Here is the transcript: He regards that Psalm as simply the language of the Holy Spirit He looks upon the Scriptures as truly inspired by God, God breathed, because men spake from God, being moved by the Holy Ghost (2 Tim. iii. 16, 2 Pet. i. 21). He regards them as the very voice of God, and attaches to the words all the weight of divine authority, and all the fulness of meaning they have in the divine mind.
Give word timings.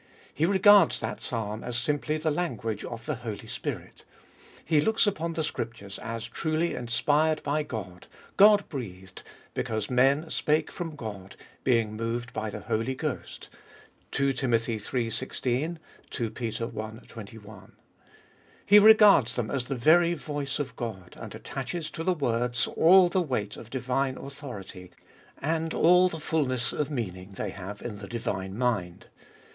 He 0.33 0.47
regards 0.47 0.99
that 0.99 1.21
Psalm 1.21 1.63
as 1.63 1.77
simply 1.77 2.17
the 2.17 2.31
language 2.31 2.83
of 2.83 3.05
the 3.05 3.13
Holy 3.17 3.45
Spirit 3.45 4.03
He 4.65 4.81
looks 4.81 5.05
upon 5.05 5.33
the 5.33 5.43
Scriptures 5.43 5.99
as 5.99 6.25
truly 6.27 6.73
inspired 6.73 7.43
by 7.43 7.61
God, 7.61 8.07
God 8.35 8.67
breathed, 8.67 9.21
because 9.53 9.91
men 9.91 10.27
spake 10.31 10.71
from 10.71 10.95
God, 10.95 11.35
being 11.63 11.93
moved 11.95 12.33
by 12.33 12.49
the 12.49 12.61
Holy 12.61 12.95
Ghost 12.95 13.49
(2 14.09 14.33
Tim. 14.33 14.55
iii. 14.55 15.11
16, 15.11 15.77
2 16.09 16.29
Pet. 16.31 16.59
i. 16.63 16.91
21). 17.07 17.71
He 18.65 18.79
regards 18.79 19.35
them 19.35 19.51
as 19.51 19.65
the 19.65 19.75
very 19.75 20.15
voice 20.15 20.57
of 20.57 20.75
God, 20.75 21.15
and 21.19 21.35
attaches 21.35 21.91
to 21.91 22.03
the 22.03 22.13
words 22.15 22.65
all 22.69 23.07
the 23.07 23.21
weight 23.21 23.55
of 23.55 23.69
divine 23.69 24.17
authority, 24.17 24.89
and 25.39 25.75
all 25.75 26.09
the 26.09 26.19
fulness 26.19 26.73
of 26.73 26.89
meaning 26.89 27.33
they 27.35 27.51
have 27.51 27.83
in 27.83 27.99
the 27.99 28.07
divine 28.07 28.57
mind. 28.57 29.05